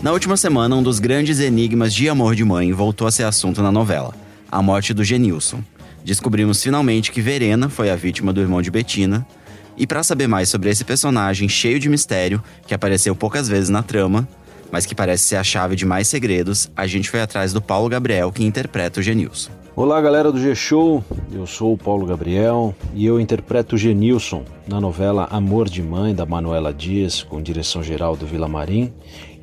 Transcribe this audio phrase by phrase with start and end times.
[0.00, 3.60] Na última semana, um dos grandes enigmas de amor de mãe voltou a ser assunto
[3.62, 4.14] na novela:
[4.50, 5.60] a morte do Genilson.
[6.04, 9.26] Descobrimos finalmente que Verena foi a vítima do irmão de Betina.
[9.76, 13.82] E para saber mais sobre esse personagem cheio de mistério, que apareceu poucas vezes na
[13.82, 14.26] trama,
[14.70, 17.88] mas que parece ser a chave de mais segredos, a gente foi atrás do Paulo
[17.88, 19.50] Gabriel, que interpreta o Genilson.
[19.74, 21.04] Olá, galera do G-Show.
[21.32, 26.12] Eu sou o Paulo Gabriel e eu interpreto o Genilson na novela Amor de Mãe,
[26.12, 28.92] da Manuela Dias, com direção geral do Vila Marim.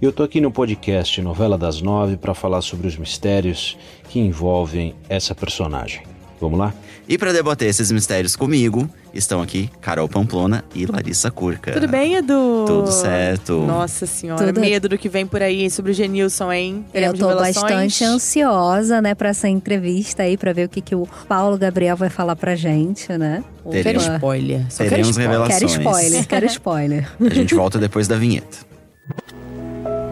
[0.01, 3.77] E eu tô aqui no podcast Novela das Nove para falar sobre os mistérios
[4.09, 6.01] que envolvem essa personagem.
[6.39, 6.73] Vamos lá?
[7.07, 11.71] E para debater esses mistérios comigo, estão aqui Carol Pamplona e Larissa Curca.
[11.71, 12.65] Tudo bem, Edu?
[12.67, 13.59] Tudo certo.
[13.65, 16.85] Nossa senhora, Tudo- medo do que vem por aí sobre o Genilson, hein?
[16.87, 17.61] Eu Teremos tô revelações?
[17.61, 21.95] bastante ansiosa, né, pra essa entrevista aí, pra ver o que, que o Paulo Gabriel
[21.95, 23.41] vai falar pra gente, né?
[23.63, 24.59] Quero Teremos- spoiler.
[24.69, 25.31] Só quero teremos spoiler.
[25.31, 25.71] revelações.
[25.77, 27.11] Quero spoiler, quero spoiler.
[27.21, 28.74] A gente volta depois da vinheta.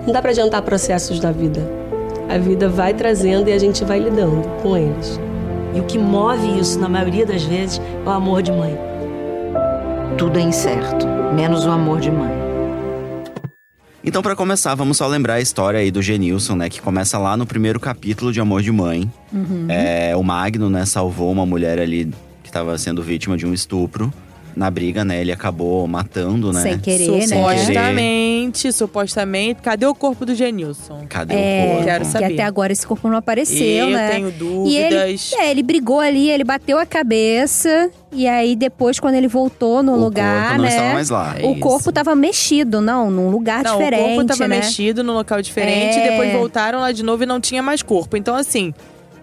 [0.06, 1.62] Não dá pra adiantar processos da vida.
[2.30, 5.20] A vida vai trazendo e a gente vai lidando com eles.
[5.74, 8.78] E o que move isso, na maioria das vezes, é o amor de mãe.
[10.18, 12.32] Tudo é incerto, menos o amor de mãe.
[14.04, 16.70] Então, para começar, vamos só lembrar a história aí do Genilson, né?
[16.70, 19.10] Que começa lá no primeiro capítulo de Amor de Mãe.
[19.32, 19.68] Uhum.
[19.70, 22.12] É, o Magno, né, salvou uma mulher ali
[22.44, 24.14] que estava sendo vítima de um estupro.
[24.56, 26.62] Na briga, né, ele acabou matando, né?
[26.62, 27.22] Sem querer, né?
[27.28, 29.62] Supostamente, supostamente.
[29.62, 31.06] Cadê o corpo do Genilson?
[31.10, 31.84] Cadê É, o corpo?
[31.86, 32.26] Quero que saber.
[32.34, 34.12] até agora esse corpo não apareceu, Eu né?
[34.12, 34.28] tenho
[34.66, 35.34] E ele, dúvidas.
[35.38, 37.90] é, ele brigou ali, ele bateu a cabeça.
[38.12, 40.70] E aí, depois, quando ele voltou no O lugar, corpo não né?
[40.70, 41.36] estava mais lá.
[41.40, 41.60] É o isso.
[41.60, 44.02] corpo tava mexido, não, num lugar Não, diferente.
[44.02, 44.58] o corpo tava né?
[44.58, 46.06] mexido num local diferente É.
[46.06, 48.16] e depois voltaram lá de novo e não tinha mais corpo.
[48.16, 48.72] Então, assim,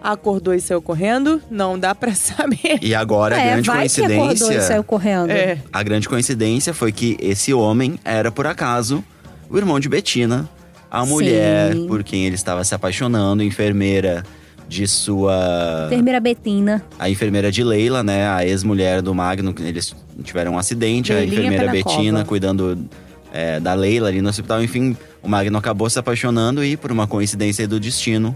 [0.01, 1.41] acordou e saiu correndo?
[1.49, 2.79] Não dá pra saber.
[2.81, 4.57] E agora, a É, grande vai que acordou coincidência.
[4.57, 5.29] e saiu correndo.
[5.31, 5.57] É.
[5.71, 9.03] A grande coincidência foi que esse homem era, por acaso,
[9.49, 10.49] o irmão de Betina,
[10.89, 11.09] a Sim.
[11.11, 14.23] mulher por quem ele estava se apaixonando, enfermeira
[14.67, 15.85] de sua.
[15.87, 16.83] Enfermeira Betina.
[16.97, 18.27] A enfermeira de Leila, né?
[18.29, 21.11] A ex-mulher do Magno, que eles tiveram um acidente.
[21.11, 21.97] Leilinha a enfermeira Penacova.
[21.97, 22.85] Betina cuidando
[23.33, 24.63] é, da Leila ali no hospital.
[24.63, 28.35] Enfim, o Magno acabou se apaixonando e, por uma coincidência do destino,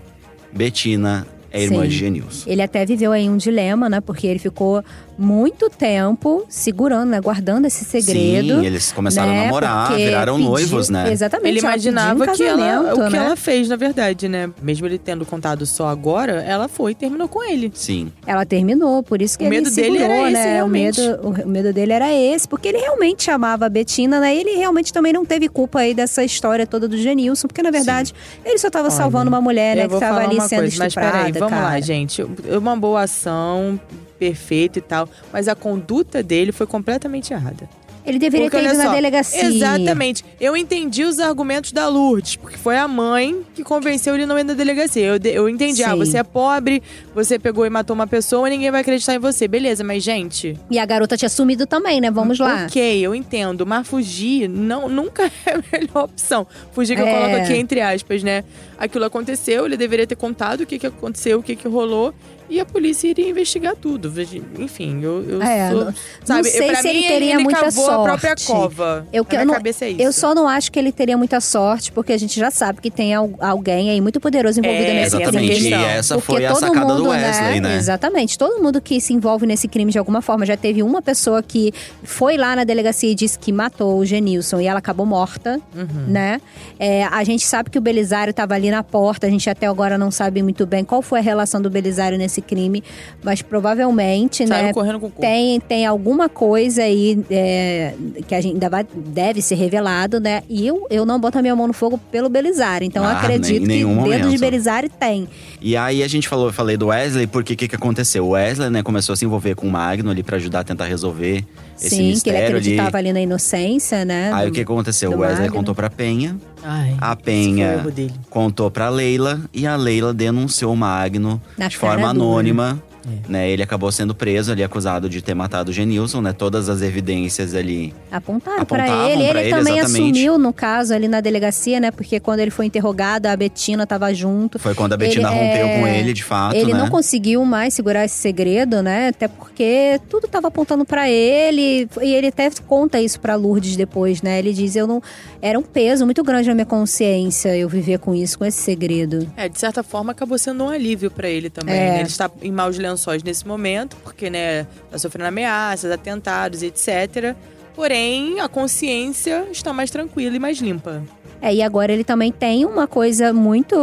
[0.51, 1.25] Betina
[1.55, 1.87] é irmã Sim.
[1.89, 2.49] de Genilson.
[2.49, 4.01] Ele até viveu aí um dilema, né?
[4.01, 4.83] Porque ele ficou
[5.17, 7.21] muito tempo segurando, né?
[7.21, 8.59] Guardando esse segredo.
[8.59, 11.11] Sim, eles começaram né, a namorar, porque viraram pediu- noivos, né?
[11.11, 11.47] Exatamente.
[11.49, 13.17] Ele imaginava um que ela, o que né?
[13.25, 14.49] ela fez, na verdade, né?
[14.61, 17.71] Mesmo ele tendo contado só agora, ela foi e terminou com ele.
[17.73, 18.11] Sim.
[18.27, 20.63] Ela terminou, por isso que O ele medo dele segurou, era esse, né?
[20.63, 24.35] O medo, o medo dele era esse, porque ele realmente amava a Betina, né?
[24.35, 28.13] Ele realmente também não teve culpa aí dessa história toda do Genilson, porque na verdade
[28.43, 29.87] ele só estava salvando uma mulher, né?
[29.87, 31.17] Que estava ali sendo coisa, mas estuprada.
[31.17, 31.81] peraí, vamos lá, cara.
[31.81, 32.21] gente.
[32.23, 33.79] Uma boa ação,
[34.19, 37.67] perfeita e tal, mas a conduta dele foi completamente errada.
[38.05, 39.45] Ele deveria Porque, ter ido na só, delegacia.
[39.45, 40.23] Exatamente.
[40.39, 44.43] Eu entendi os argumentos da Lourdes, porque foi a mãe que convenceu ele não ir
[44.43, 45.03] na delegacia.
[45.03, 45.97] Eu, eu entendi, ah, Sim.
[45.97, 46.83] você é pobre,
[47.15, 49.47] você pegou e matou uma pessoa, ninguém vai acreditar em você.
[49.47, 52.11] Beleza, mas gente, E a garota tinha sumido também, né?
[52.11, 52.65] Vamos lá.
[52.69, 56.45] ok, eu entendo, mas fugir não, nunca é a melhor opção.
[56.73, 57.11] Fugir que eu É.
[57.11, 58.43] coloco aqui entre aspas, né?
[58.77, 62.13] Aquilo aconteceu, ele deveria ter contado o que, que aconteceu, o que, que rolou.
[62.47, 64.13] E a polícia iria investigar tudo.
[64.59, 65.85] Enfim, eu, eu É, sou.
[65.85, 65.93] não-
[66.23, 68.45] sabe, não sei pra se mim, ele teria muita cavou a própria sorte.
[68.45, 69.07] cova.
[69.11, 70.01] Eu, eu minha não- cabeça é isso.
[70.01, 72.91] eu só não acho que ele teria muita sorte, porque a gente já sabe que
[72.91, 75.55] tem al- alguém aí muito poderoso envolvido É, nesse Exatamente.
[75.55, 75.69] crime.
[75.69, 77.77] E essa Porque foi a todo sacada do mundo, Wesley, né?
[77.77, 78.37] Exatamente.
[78.37, 80.45] Todo mundo que se envolve nesse crime de alguma forma.
[80.45, 84.59] Já teve uma pessoa que foi lá na delegacia e disse que matou o Genilson
[84.59, 85.87] e ela acabou morta, Uhum.
[86.09, 86.39] né?
[86.77, 89.27] É, a gente sabe que o Belisário estava ali na porta.
[89.27, 92.41] A gente até agora não sabe muito bem qual foi a relação do Belisário nesse
[92.41, 92.83] crime.
[93.23, 94.71] Mas provavelmente, né?
[94.73, 95.21] correndo com o corpo.
[95.21, 97.93] Tem, tem alguma coisa aí é,
[98.27, 100.43] que a gente ainda vai, deve ser revelado, né?
[100.49, 102.85] E eu, eu não boto a minha mão no fogo pelo Belisário.
[102.85, 104.37] Então eu Ah, acredito nem- em que nenhum dedo de.
[104.37, 105.27] Belisário tem.
[105.61, 108.25] E aí a gente falou, eu falei do Wesley, porque o que, que aconteceu?
[108.25, 110.85] O Wesley, né, começou a se envolver com o Magno ali pra ajudar a tentar
[110.85, 111.43] resolver
[111.77, 112.55] esse Sim, que ele mistério ali.
[112.57, 114.31] acreditava ali na inocência, né?
[114.33, 115.11] Aí do- o que aconteceu?
[115.11, 115.55] O Wesley Magno.
[115.55, 116.35] contou pra Penha,
[116.67, 117.85] Ai, a Penha
[118.29, 122.77] contou pra Leila e a Leila denunciou o Magno Na de forma cara dura.
[123.05, 123.31] É.
[123.31, 126.33] Né, ele acabou sendo preso ali, acusado de ter matado o Genilson, né?
[126.33, 127.93] Todas as evidências ali.
[128.11, 129.23] Apontaram pra Apontavam ele.
[129.23, 130.11] ele ele, também exatamente.
[130.11, 131.91] assumiu, no caso, ali na delegacia, né?
[131.91, 134.57] Porque quando ele foi interrogado, a Betina tava junto.
[134.57, 136.79] Foi quando a Betina Ele, rompeu é, com ele, de fato, Ele né?
[136.79, 139.09] não conseguiu mais segurar esse segredo, né?
[139.09, 141.87] Até porque tudo tava apontando pra ele.
[142.01, 144.39] E ele até conta isso pra Lourdes depois, né?
[144.39, 145.01] Ele diz: eu não.
[145.41, 149.31] Era um peso muito grande na minha consciência eu viver com isso, com esse segredo.
[149.37, 151.75] É, de certa forma acabou sendo um alívio pra ele também.
[151.75, 151.89] É.
[151.91, 151.99] né?
[151.99, 157.35] Ele está em maus lençóis nesse momento, porque, né, tá sofrendo ameaças, atentados, etc.
[157.75, 161.03] Porém, a consciência está mais tranquila e mais limpa.
[161.45, 163.75] É, e agora ele também tem uma coisa muito.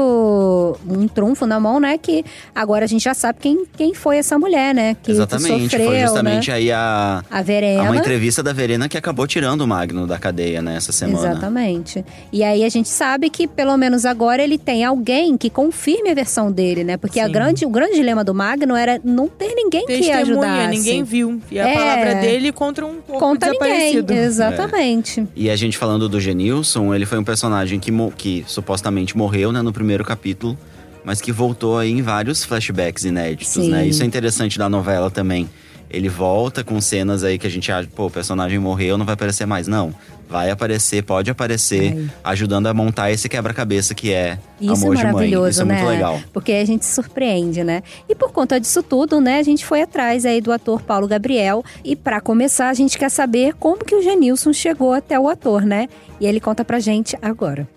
[0.89, 1.97] um trunfo na mão, né?
[1.97, 4.97] Que agora a gente já sabe quem, quem foi essa mulher, né?
[5.01, 6.57] Que, Exatamente, que sofreu, foi justamente né?
[6.57, 7.83] aí a, A Verena.
[7.85, 11.31] uma entrevista da Verena que acabou tirando o Magno da cadeia, né, essa semana.
[11.31, 12.05] Exatamente.
[12.33, 16.15] E aí a gente sabe que, pelo menos agora, ele tem alguém que confirme a
[16.15, 16.97] versão dele, né?
[16.97, 20.69] Porque a grande, o grande dilema do Magno era não ter ninguém que Testemunha, ajudasse.
[20.79, 21.41] ninguém viu.
[21.49, 21.75] E a É.
[21.75, 23.61] palavra dele contra um corpo Conta ninguém.
[23.69, 24.13] desaparecido.
[24.13, 25.27] Exatamente.
[25.37, 29.53] E a gente falando do Genilson, ele foi um personagem que, mo- que supostamente morreu,
[29.53, 30.57] né, no primeiro capítulo,
[31.05, 33.71] mas que voltou aí em vários flashbacks inéditos, Sim.
[33.71, 33.87] né?
[33.87, 35.49] Isso é interessante da novela também.
[35.93, 39.15] Ele volta com cenas aí que a gente acha, pô, o personagem morreu, não vai
[39.15, 39.69] aparecer mais.
[39.69, 39.95] Não,
[40.29, 42.11] vai aparecer, pode aparecer, Vai.
[42.25, 45.13] ajudando a montar esse quebra-cabeça que é Isso Amor é de Mãe.
[45.13, 45.75] maravilhoso, Isso é né?
[45.75, 46.21] muito legal.
[46.33, 47.83] Porque a gente se surpreende, né?
[48.09, 51.63] E por conta disso tudo, né, a gente foi atrás aí do ator Paulo Gabriel.
[51.85, 55.63] E pra começar, a gente quer saber como que o Genilson chegou até o ator,
[55.67, 55.89] né?
[56.19, 57.69] E ele conta pra gente agora.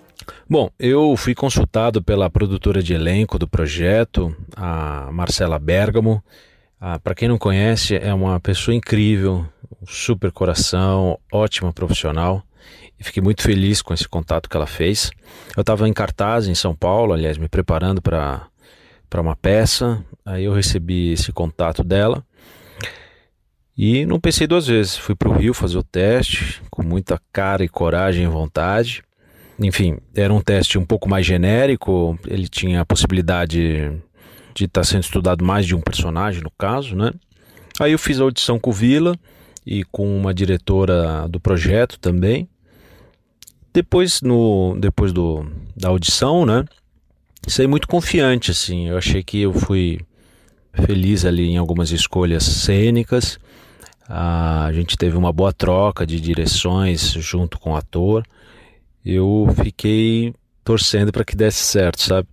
[0.50, 6.24] Bom, eu fui consultado pela produtora de elenco do projeto, a Marcela Bergamo.
[6.80, 9.46] Ah, Para quem não conhece, é uma pessoa incrível,
[9.82, 12.44] um super coração, ótima profissional.
[13.00, 15.12] E fiquei muito feliz com esse contato que ela fez.
[15.56, 18.50] Eu estava em cartaz em São Paulo, aliás, me preparando para
[19.16, 20.04] uma peça.
[20.26, 22.24] Aí eu recebi esse contato dela.
[23.78, 24.98] E não pensei duas vezes.
[24.98, 29.04] Fui para o Rio fazer o teste, com muita cara e coragem e vontade.
[29.60, 33.92] Enfim, era um teste um pouco mais genérico, ele tinha a possibilidade
[34.56, 37.12] de estar sendo estudado mais de um personagem, no caso, né?
[37.80, 39.18] Aí eu fiz a audição com o Vila
[39.66, 42.48] e com uma diretora do projeto também.
[43.74, 46.64] Depois, no, depois do, da audição, né?
[47.48, 48.88] Saí muito confiante, assim.
[48.88, 50.00] Eu achei que eu fui
[50.74, 53.38] feliz ali em algumas escolhas cênicas.
[54.08, 58.24] A gente teve uma boa troca de direções junto com o ator
[59.06, 62.28] eu fiquei torcendo para que desse certo, sabe?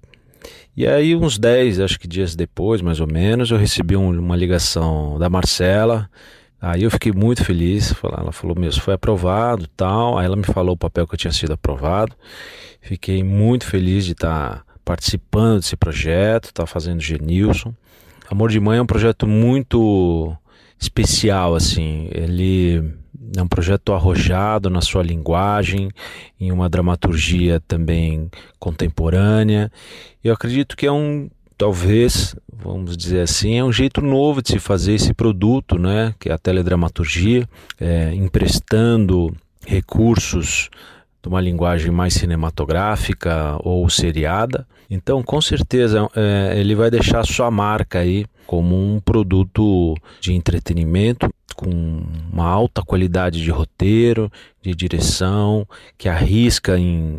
[0.76, 4.36] E aí, uns 10, acho que dias depois, mais ou menos, eu recebi um- uma
[4.36, 6.08] ligação da Marcela.
[6.60, 7.92] Aí eu fiquei muito feliz.
[8.02, 10.16] Ela falou: Meu, isso foi aprovado tal.
[10.18, 12.14] Aí ela me falou o papel que eu tinha sido aprovado.
[12.80, 17.74] Fiquei muito feliz de estar participando desse projeto, estar fazendo Genilson.
[18.30, 20.34] Amor de Mãe é um projeto muito
[20.80, 22.08] especial, assim.
[22.12, 22.82] Ele
[23.36, 25.90] é um projeto arrojado na sua linguagem,
[26.40, 29.70] em uma dramaturgia também contemporânea.
[30.22, 34.58] Eu acredito que é um, talvez, vamos dizer assim, é um jeito novo de se
[34.58, 36.14] fazer esse produto, né?
[36.18, 37.48] Que é a teledramaturgia,
[37.80, 39.34] é, emprestando
[39.66, 40.68] recursos
[41.22, 44.66] de uma linguagem mais cinematográfica ou seriada.
[44.90, 51.30] Então, com certeza, é, ele vai deixar sua marca aí como um produto de entretenimento
[51.54, 51.70] com
[52.32, 54.30] uma alta qualidade de roteiro,
[54.60, 57.18] de direção, que arrisca em,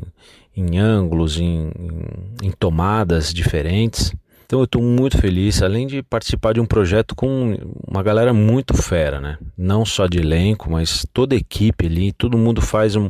[0.56, 4.14] em ângulos, em, em, em tomadas diferentes.
[4.46, 7.58] Então eu estou muito feliz, além de participar de um projeto com
[7.88, 9.38] uma galera muito fera, né?
[9.58, 13.10] Não só de elenco, mas toda a equipe ali, todo mundo faz um,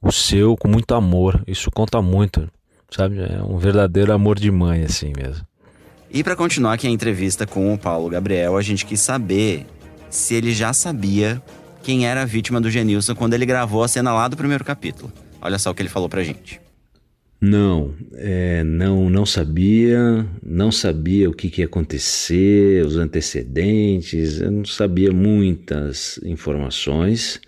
[0.00, 1.42] o seu com muito amor.
[1.46, 2.48] Isso conta muito,
[2.90, 3.18] sabe?
[3.20, 5.46] É um verdadeiro amor de mãe, assim mesmo.
[6.10, 9.66] E para continuar aqui a entrevista com o Paulo Gabriel, a gente quis saber
[10.08, 11.42] se ele já sabia
[11.82, 15.12] quem era a vítima do Genilson quando ele gravou a cena lá do primeiro capítulo.
[15.40, 16.60] Olha só o que ele falou pra gente.
[17.40, 24.50] Não, é, não, não sabia, não sabia o que, que ia acontecer, os antecedentes, eu
[24.50, 27.40] não sabia muitas informações,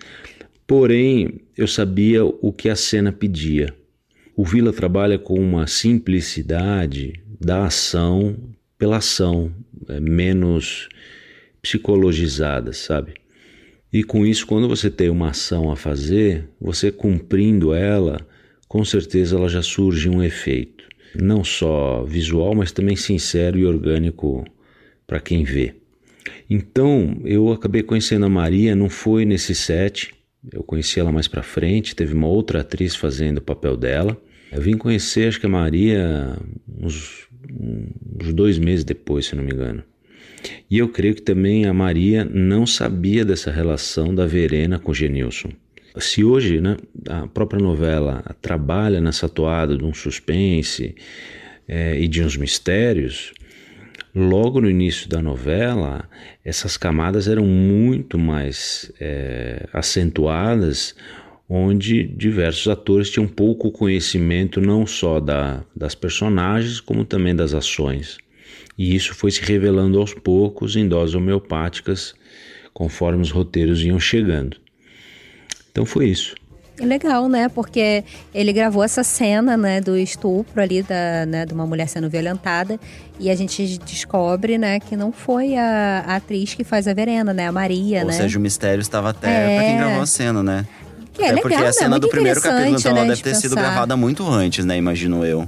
[0.64, 3.74] porém eu sabia o que a cena pedia.
[4.40, 8.38] O Vila trabalha com uma simplicidade da ação
[8.78, 9.52] pela ação,
[9.86, 10.88] é, menos
[11.60, 13.12] psicologizada, sabe?
[13.92, 18.16] E com isso, quando você tem uma ação a fazer, você cumprindo ela,
[18.66, 24.46] com certeza ela já surge um efeito, não só visual, mas também sincero e orgânico
[25.06, 25.74] para quem vê.
[26.48, 30.14] Então, eu acabei conhecendo a Maria, não foi nesse set,
[30.50, 34.18] eu conheci ela mais para frente, teve uma outra atriz fazendo o papel dela.
[34.52, 36.36] Eu vim conhecer, acho que a Maria,
[36.80, 37.28] uns,
[38.20, 39.82] uns dois meses depois, se não me engano.
[40.70, 45.50] E eu creio que também a Maria não sabia dessa relação da Verena com Genilson.
[45.98, 46.76] Se hoje né,
[47.08, 50.94] a própria novela trabalha nessa toada de um suspense
[51.66, 53.32] é, e de uns mistérios,
[54.14, 56.08] logo no início da novela,
[56.44, 60.94] essas camadas eram muito mais é, acentuadas,
[61.52, 68.18] onde diversos atores tinham pouco conhecimento não só da, das personagens, como também das ações.
[68.78, 72.14] E isso foi se revelando aos poucos em doses homeopáticas,
[72.72, 74.56] conforme os roteiros iam chegando.
[75.72, 76.36] Então foi isso.
[76.78, 77.48] Legal, né?
[77.50, 82.08] Porque ele gravou essa cena, né, do estupro ali da, né, de uma mulher sendo
[82.08, 82.80] violentada
[83.18, 87.34] e a gente descobre, né, que não foi a, a atriz que faz a Verena,
[87.34, 88.12] né, a Maria, Ou né?
[88.14, 89.56] seja, o mistério estava até É.
[89.56, 90.66] pra quem gravou a cena, né?
[91.22, 91.68] É Até legal, porque né?
[91.68, 93.68] a cena Muito do primeiro capítulo, então, ela né, deve de ter sido pensar.
[93.70, 94.76] gravada muito antes, né?
[94.76, 95.46] Imagino eu.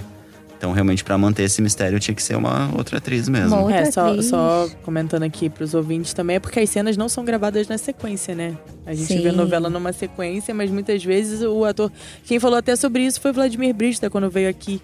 [0.57, 3.49] Então, realmente, pra manter esse mistério, tinha que ser uma outra atriz mesmo.
[3.49, 4.26] Uma outra É, só, atriz.
[4.26, 8.33] só comentando aqui pros ouvintes também, é porque as cenas não são gravadas na sequência,
[8.33, 8.57] né?
[8.87, 9.23] A gente Sim.
[9.23, 11.91] vê novela numa sequência, mas muitas vezes o ator.
[12.25, 14.81] Quem falou até sobre isso foi Vladimir Brista, quando veio aqui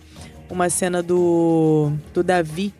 [0.51, 2.75] uma cena do, do Davi.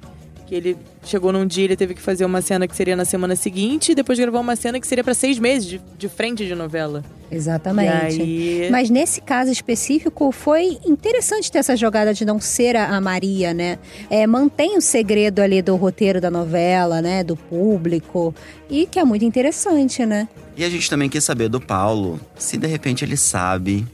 [0.49, 0.77] Que ele
[1.09, 3.95] chegou num dia, ele teve que fazer uma cena que seria na semana seguinte, e
[3.95, 7.05] depois gravar uma cena que seria pra seis meses de, de frente de novela.
[7.31, 8.23] Exatamente.
[8.23, 8.69] Aí.
[8.71, 13.53] Mas nesse caso específico, foi interessante ter essa jogada de não ser a a Maria,
[13.55, 13.79] né?
[14.11, 17.23] É, mantém o segredo ali do roteiro da novela, né?
[17.23, 18.35] Do público.
[18.69, 20.29] E que é muito interessante, né?
[20.57, 23.87] E a gente também quis saber do Paulo se de repente ele sabe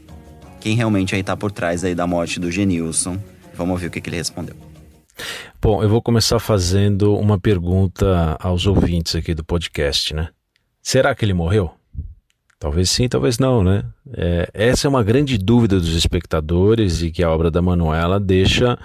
[0.59, 3.17] quem realmente aí tá por trás aí da morte do Genilson.
[3.53, 4.55] Vamos ouvir o que, que ele respondeu.
[5.65, 10.29] Bom, eu vou começar fazendo uma pergunta aos ouvintes aqui do podcast, né?
[10.79, 11.71] Será que ele morreu?
[12.59, 13.83] Talvez sim, talvez não, né?
[14.13, 18.77] É, essa é uma grande dúvida dos espectadores e que a obra da Manuela deixa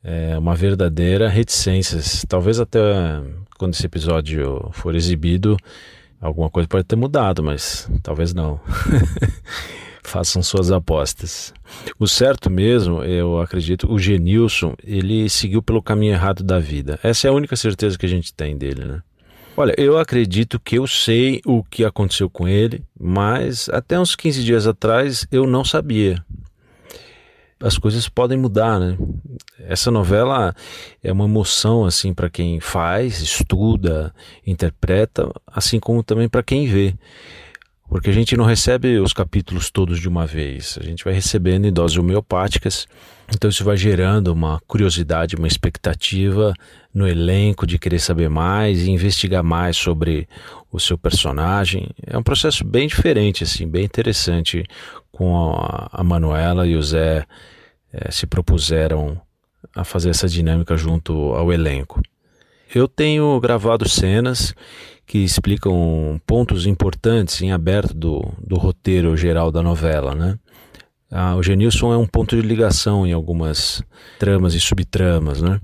[0.00, 1.98] é, uma verdadeira reticência.
[2.28, 2.78] Talvez até
[3.58, 5.56] quando esse episódio for exibido,
[6.20, 8.60] alguma coisa pode ter mudado, mas talvez não.
[10.08, 11.52] Façam suas apostas.
[11.98, 16.98] O certo mesmo, eu acredito, o Genilson, ele seguiu pelo caminho errado da vida.
[17.02, 19.02] Essa é a única certeza que a gente tem dele, né?
[19.54, 24.42] Olha, eu acredito que eu sei o que aconteceu com ele, mas até uns 15
[24.42, 26.24] dias atrás eu não sabia.
[27.60, 28.96] As coisas podem mudar, né?
[29.60, 30.54] Essa novela
[31.04, 34.14] é uma emoção assim para quem faz, estuda,
[34.46, 36.94] interpreta, assim como também para quem vê.
[37.88, 41.64] Porque a gente não recebe os capítulos todos de uma vez, a gente vai recebendo
[41.64, 42.86] em doses homeopáticas,
[43.34, 46.52] então isso vai gerando uma curiosidade, uma expectativa
[46.92, 50.28] no elenco de querer saber mais e investigar mais sobre
[50.70, 51.88] o seu personagem.
[52.06, 54.64] É um processo bem diferente, assim, bem interessante,
[55.10, 57.24] com a, a Manuela e o Zé
[57.92, 59.18] eh, se propuseram
[59.74, 62.02] a fazer essa dinâmica junto ao elenco.
[62.74, 64.54] Eu tenho gravado cenas
[65.08, 70.38] que explicam pontos importantes em aberto do, do roteiro geral da novela, né?
[71.10, 73.82] Ah, o Genilson é um ponto de ligação em algumas
[74.18, 75.58] tramas e subtramas, né?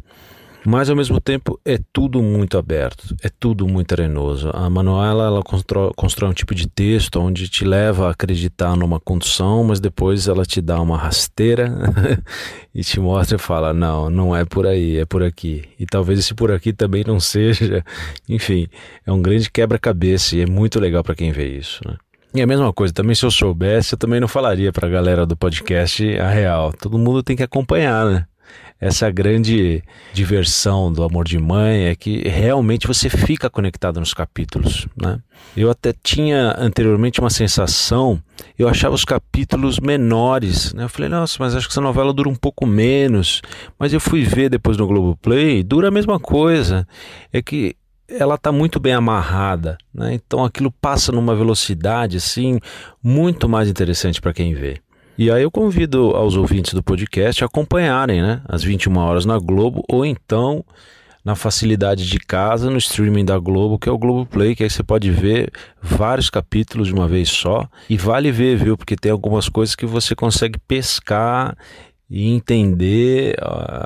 [0.66, 4.50] Mas ao mesmo tempo é tudo muito aberto, é tudo muito arenoso.
[4.54, 8.98] A Manuela ela constrói, constrói um tipo de texto onde te leva a acreditar numa
[8.98, 11.70] condução, mas depois ela te dá uma rasteira
[12.74, 15.64] e te mostra e fala: não, não é por aí, é por aqui.
[15.78, 17.84] E talvez esse por aqui também não seja.
[18.26, 18.66] Enfim,
[19.06, 21.80] é um grande quebra-cabeça e é muito legal para quem vê isso.
[21.86, 21.96] Né?
[22.34, 25.24] E a mesma coisa, também se eu soubesse, eu também não falaria para a galera
[25.26, 26.72] do podcast a real.
[26.72, 28.26] Todo mundo tem que acompanhar, né?
[28.84, 34.86] Essa grande diversão do Amor de Mãe é que realmente você fica conectado nos capítulos,
[34.94, 35.20] né?
[35.56, 38.22] Eu até tinha anteriormente uma sensação,
[38.58, 40.84] eu achava os capítulos menores, né?
[40.84, 43.40] Eu falei, nossa, mas acho que essa novela dura um pouco menos.
[43.78, 46.86] Mas eu fui ver depois no Globoplay, dura a mesma coisa.
[47.32, 47.74] É que
[48.06, 50.12] ela está muito bem amarrada, né?
[50.12, 52.60] Então aquilo passa numa velocidade assim
[53.02, 54.78] muito mais interessante para quem vê.
[55.16, 59.38] E aí eu convido aos ouvintes do podcast a acompanharem, né, às 21 horas na
[59.38, 60.64] Globo ou então
[61.24, 64.82] na facilidade de casa no streaming da Globo, que é o Globoplay, que aí você
[64.82, 67.66] pode ver vários capítulos de uma vez só.
[67.88, 68.76] E vale ver, viu?
[68.76, 71.56] Porque tem algumas coisas que você consegue pescar
[72.10, 73.36] e entender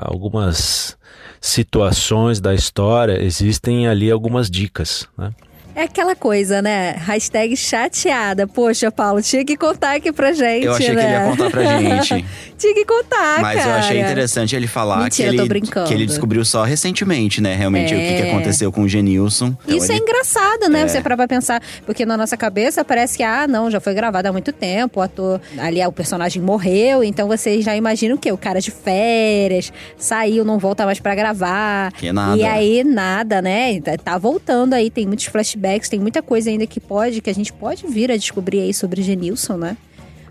[0.01, 0.97] algumas
[1.39, 3.23] situações da história.
[3.23, 5.31] Existem ali algumas dicas, né?
[5.79, 6.91] É aquela coisa, né?
[6.97, 8.45] Hashtag chateada.
[8.45, 11.01] Poxa, Paulo, tinha que contar aqui pra gente, Eu achei né?
[11.01, 12.25] que ele ia contar pra gente.
[12.59, 13.69] tinha que contar, Mas cara.
[13.71, 15.87] eu achei interessante ele falar Mentira, que, ele, brincando.
[15.87, 17.55] que ele descobriu só recentemente, né?
[17.55, 18.29] Realmente, o que, que É.
[18.31, 19.55] aconteceu com o Genilson.
[19.63, 20.81] Então, Isso é ele- engraçado, né?
[20.81, 20.87] É.
[20.89, 21.63] Você parar pra pensar.
[21.85, 25.01] Porque na nossa cabeça parece que, ah, não, já foi gravado há muito tempo, o
[25.03, 28.33] ator, ali, o personagem morreu, então vocês já imaginam o quê?
[28.33, 31.93] O cara de férias, saiu, não volta mais pra gravar.
[31.93, 32.35] Que nada.
[32.37, 33.79] E aí, nada, né?
[34.03, 37.51] Tá voltando aí, tem muitos flashbacks, tem muita coisa ainda que pode, que a gente
[37.53, 39.77] pode vir a descobrir aí sobre Genilson, né?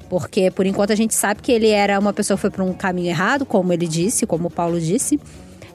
[0.09, 2.73] Porque, por enquanto, a gente sabe que ele era uma pessoa que foi por um
[2.73, 5.21] caminho errado, como ele disse, como o Paulo disse.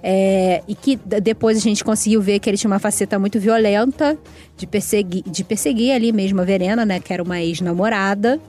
[0.02, 4.18] É, e que depois a gente conseguiu ver que ele tinha uma faceta muito violenta
[4.58, 7.00] de perseguir, de perseguir ali mesmo a Verena, né?
[7.00, 8.40] Que era uma ex-namorada.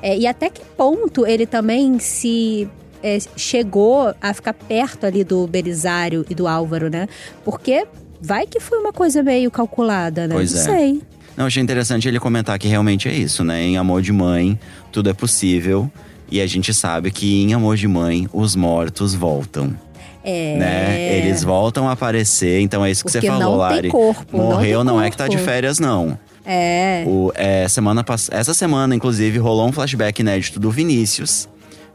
[0.00, 2.68] É, e até que ponto ele também se
[3.02, 7.06] é, chegou a ficar perto ali do Belisário e do Álvaro, né?
[7.44, 7.86] Porque
[8.24, 10.34] vai que foi uma coisa meio calculada, né?
[10.34, 10.64] Pois Não é.
[10.64, 11.02] sei.
[11.36, 13.60] Não, achei interessante ele comentar que realmente é isso, né?
[13.60, 14.58] Em Amor de Mãe,
[14.92, 15.90] tudo é possível.
[16.30, 19.74] E a gente sabe que em Amor de Mãe, os mortos voltam.
[20.22, 20.56] É.
[20.56, 21.18] Né?
[21.18, 23.88] Eles voltam a aparecer, então é isso que Porque você falou, não tem Lari.
[23.90, 25.44] corpo, Morreu não, é que tá de corpo.
[25.44, 26.18] férias, não.
[26.46, 27.04] É.
[27.06, 28.30] O, é, semana pass...
[28.32, 31.48] Essa semana, inclusive, rolou um flashback inédito do Vinícius,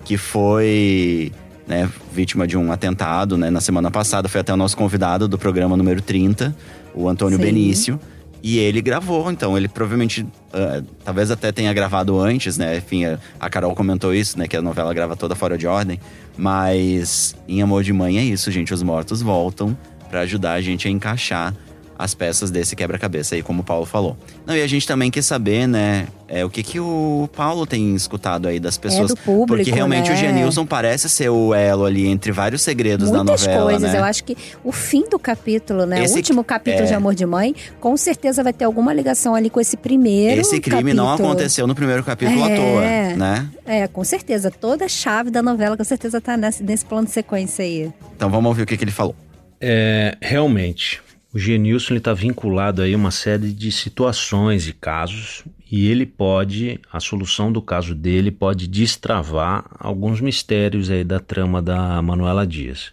[0.03, 1.31] que foi
[1.69, 4.27] né, vítima de um atentado né, na semana passada.
[4.27, 6.53] Foi até o nosso convidado do programa número 30,
[6.93, 7.43] o Antônio Sim.
[7.45, 7.99] Benício.
[8.41, 12.77] E ele gravou, então ele provavelmente, ah, talvez até tenha gravado antes, né?
[12.77, 14.47] Enfim, a- a Carol comentou isso, né?
[14.47, 15.99] Que a novela grava toda fora de ordem.
[16.38, 18.73] Mas em Amor de Mãe é isso, gente.
[18.73, 19.77] Os mortos voltam
[20.09, 21.53] pra ajudar a gente a encaixar
[22.00, 24.15] as peças desse quebra-cabeça aí, como o Paulo falou.
[24.46, 27.94] Não, e a gente também quer saber, né, é, o que, que o Paulo tem
[27.94, 29.12] escutado aí das pessoas.
[29.12, 30.15] É do público, porque realmente né?
[30.15, 33.91] o Genilson parece ser o elo ali entre vários segredos da Muitas novela, coisas.
[33.91, 34.00] né?
[34.00, 36.01] Eu acho que o fim do capítulo, né?
[36.01, 36.88] Esse- o último capítulo é.
[36.88, 40.39] de Amor de Mãe, com certeza vai ter alguma ligação ali com esse primeiro.
[40.39, 41.27] Esse crime não capítulo.
[41.32, 42.56] aconteceu no primeiro capítulo à É.
[42.56, 42.82] toa,
[43.18, 43.50] né?
[43.65, 44.50] É, com certeza.
[44.50, 47.91] Toda a chave da novela, com certeza, tá nesse, nesse plano de sequência aí.
[48.15, 49.13] Então vamos ouvir o que, que ele falou.
[49.60, 55.88] É, realmente, o Genilson está vinculado aí a uma série de situações e casos e
[55.88, 62.01] ele pode, a solução do caso dele pode destravar alguns mistérios aí da trama da
[62.01, 62.89] Manuela Dias.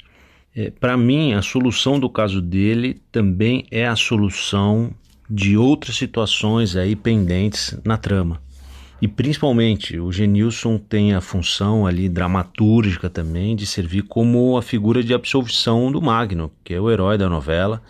[0.78, 4.90] Para mim, a solução do caso dele também é a solução
[5.28, 8.40] de outras situações aí pendentes na trama.
[9.00, 15.02] E principalmente, o Genilson tem a função ali dramatúrgica também de servir como a figura
[15.02, 17.83] de absolvição do Magno, que é o herói da novela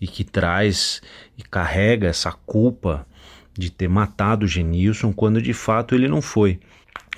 [0.00, 1.00] e que traz
[1.36, 3.06] e carrega essa culpa
[3.52, 6.60] de ter matado o Genilson quando de fato ele não foi.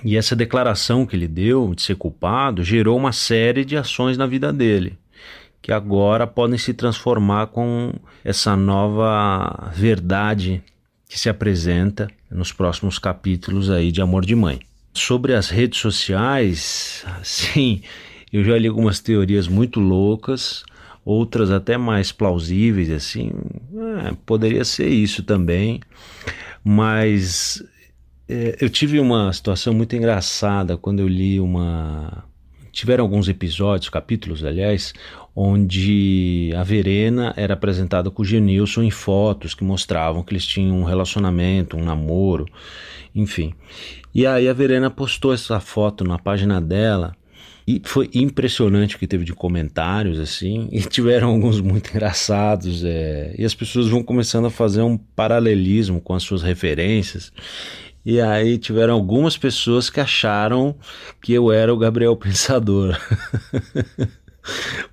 [0.04, 4.26] E essa declaração que ele deu de ser culpado gerou uma série de ações na
[4.26, 4.96] vida dele,
[5.60, 7.92] que agora podem se transformar com
[8.24, 10.62] essa nova verdade
[11.08, 14.60] que se apresenta nos próximos capítulos aí de Amor de Mãe.
[14.94, 17.82] Sobre as redes sociais, sim,
[18.32, 20.64] eu já li algumas teorias muito loucas,
[21.08, 23.32] outras até mais plausíveis, assim,
[24.04, 25.80] é, poderia ser isso também,
[26.62, 27.64] mas
[28.28, 32.24] é, eu tive uma situação muito engraçada quando eu li uma.
[32.70, 34.92] Tiveram alguns episódios, capítulos, aliás,
[35.34, 40.78] onde a Verena era apresentada com o Genilson em fotos que mostravam que eles tinham
[40.78, 42.44] um relacionamento, um namoro,
[43.14, 43.54] enfim.
[44.14, 47.16] E aí a Verena postou essa foto na página dela
[47.68, 53.34] e foi impressionante o que teve de comentários, assim, e tiveram alguns muito engraçados, é,
[53.36, 57.30] e as pessoas vão começando a fazer um paralelismo com as suas referências.
[58.06, 60.74] E aí tiveram algumas pessoas que acharam
[61.20, 62.98] que eu era o Gabriel Pensador.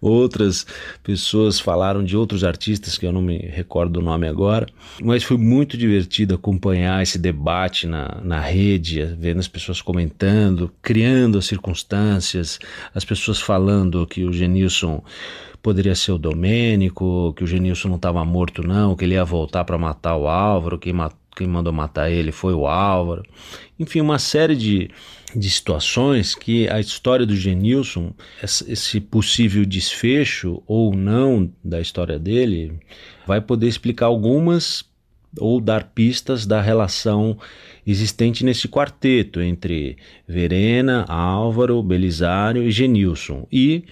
[0.01, 0.65] Outras
[1.03, 4.67] pessoas falaram de outros artistas que eu não me recordo o nome agora,
[5.01, 11.37] mas foi muito divertido acompanhar esse debate na, na rede, vendo as pessoas comentando, criando
[11.37, 12.59] as circunstâncias,
[12.93, 15.03] as pessoas falando que o Genilson
[15.61, 19.65] poderia ser o Domênico, que o Genilson não estava morto não, que ele ia voltar
[19.65, 23.24] para matar o Álvaro, quem, ma quem mandou matar ele foi o Álvaro.
[23.80, 24.89] Enfim, uma série de,
[25.36, 32.80] de situações que a história do Genilson, esse possível desfecho ou não da história dele,
[33.28, 34.86] vai poder explicar algumas
[35.38, 37.38] ou dar pistas da relação
[37.86, 43.45] existente nesse quarteto entre Verena, Álvaro, Belisário e Genilson.
[43.52, 43.84] E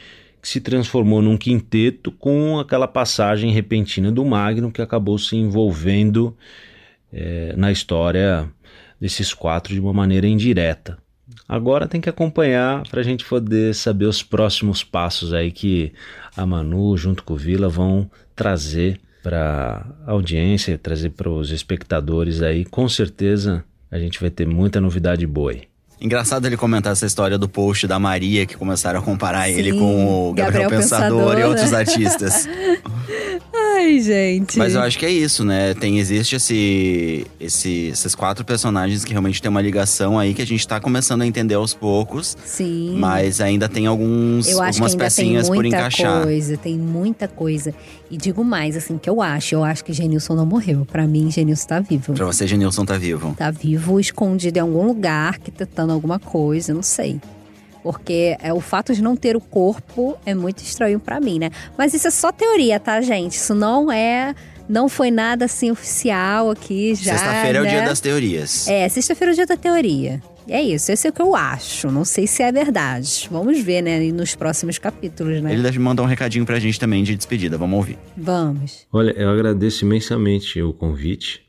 [0.41, 6.35] que se transformou num quinteto com aquela passagem repentina do Magno que acabou se envolvendo
[7.13, 8.49] é, na história
[8.99, 10.97] desses quatro de uma maneira indireta.
[11.47, 15.93] Agora tem que acompanhar para a gente poder saber os próximos passos aí que
[16.35, 22.41] a Manu, junto com o Vila, vão trazer para a audiência, trazer para os espectadores
[22.41, 22.65] aí.
[22.65, 25.63] Com certeza a gente vai ter muita novidade boa aí.
[26.01, 29.71] Engraçado ele comentar essa história do post da Maria, que começaram a comparar Sim, ele
[29.71, 31.77] com o Gabriel, Gabriel Pensador, Pensador, e outros né?
[31.77, 32.47] artistas.
[33.83, 34.57] Ai, gente.
[34.57, 35.73] Mas eu acho que é isso, né?
[35.73, 40.45] Tem, existe esse, esse, esses quatro personagens que realmente tem uma ligação aí que a
[40.45, 42.37] gente tá começando a entender aos poucos.
[42.45, 42.95] Sim.
[42.97, 46.23] Mas ainda tem alguns, Eu acho que algumas ainda pecinhas tem por muita encaixar.
[46.23, 47.73] coisa, tem muita coisa.
[48.09, 49.55] E digo mais, assim, que eu acho.
[49.55, 50.85] Eu acho que Genilson não morreu.
[50.85, 52.13] Pra mim, Genilson tá vivo.
[52.13, 53.35] Pra você, Genilson tá vivo.
[53.37, 57.19] Tá vivo, escondido em algum lugar, que tentando alguma coisa, não sei.
[57.83, 61.51] Porque é, o fato de não ter o corpo é muito estranho pra mim, né?
[61.77, 63.33] Mas isso é só teoria, tá, gente?
[63.33, 64.33] Isso não é.
[64.69, 67.17] Não foi nada assim oficial aqui já.
[67.17, 67.69] Sexta-feira é o né?
[67.69, 68.67] dia das teorias.
[68.69, 70.21] É, sexta-feira é o dia da teoria.
[70.47, 71.91] É isso, esse é o que eu acho.
[71.91, 73.27] Não sei se é verdade.
[73.29, 75.53] Vamos ver, né, nos próximos capítulos, né?
[75.53, 77.57] Ele deve mandar um recadinho pra gente também de despedida.
[77.57, 77.97] Vamos ouvir.
[78.15, 78.85] Vamos.
[78.91, 81.41] Olha, eu agradeço imensamente o convite.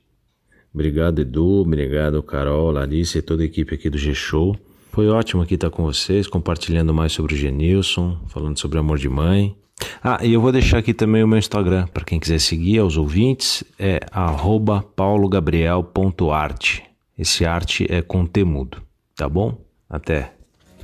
[0.72, 1.60] Obrigado, Edu.
[1.60, 4.56] Obrigado, Carol, Larissa e toda a equipe aqui do G-Show.
[4.94, 9.08] Foi ótimo aqui estar com vocês, compartilhando mais sobre o Genilson, falando sobre amor de
[9.08, 9.56] mãe.
[10.00, 12.96] Ah, e eu vou deixar aqui também o meu Instagram, para quem quiser seguir, aos
[12.96, 13.98] ouvintes, é
[14.94, 16.84] paulogabriel.arte.
[17.18, 18.80] Esse arte é com temudo,
[19.16, 19.58] tá bom?
[19.90, 20.32] Até!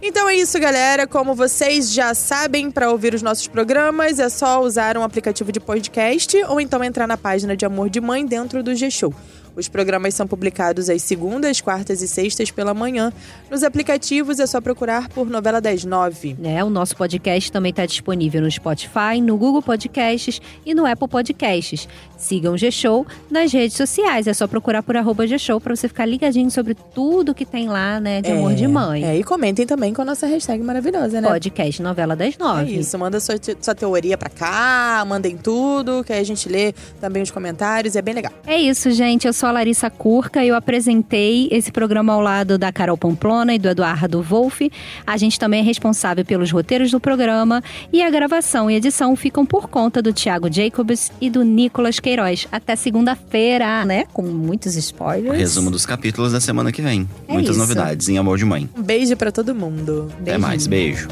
[0.02, 1.06] Então é isso, galera.
[1.06, 5.60] Como vocês já sabem, para ouvir os nossos programas é só usar um aplicativo de
[5.60, 9.14] podcast ou então entrar na página de Amor de Mãe dentro do G-Show.
[9.56, 13.12] Os programas são publicados às segundas, quartas e sextas pela manhã.
[13.50, 16.36] Nos aplicativos é só procurar por Novela das Nove.
[16.42, 21.08] É, o nosso podcast também está disponível no Spotify, no Google Podcasts e no Apple
[21.08, 21.88] Podcasts.
[22.16, 24.26] Sigam o G-Show nas redes sociais.
[24.26, 27.98] É só procurar por arroba G-Show para você ficar ligadinho sobre tudo que tem lá,
[28.00, 29.04] né, de amor de mãe.
[29.04, 31.28] É, e comentem também com a nossa hashtag maravilhosa, né?
[31.28, 32.78] Podcast Novela das É Nove.
[32.78, 37.22] isso, manda sua, sua teoria pra cá, mandem tudo, que aí a gente lê também
[37.22, 38.32] os comentários, é bem legal.
[38.46, 39.26] É isso, gente.
[39.26, 40.44] Eu sou a Larissa Curca.
[40.44, 44.70] Eu apresentei esse programa ao lado da Carol Pamplona e do Eduardo Wolff.
[45.06, 47.62] A gente também é responsável pelos roteiros do programa.
[47.90, 52.46] E a gravação e edição ficam por conta do Thiago Jacobs e do Nicolas Queiroz.
[52.52, 54.04] Até segunda-feira, né?
[54.12, 55.38] Com muitos spoilers.
[55.38, 57.08] Resumo dos capítulos da semana que vem.
[57.26, 57.60] É Muitas isso.
[57.60, 58.68] novidades em Amor de Mãe.
[58.76, 60.12] Um beijo pra todo mundo.
[60.20, 61.08] Até mais, beijo.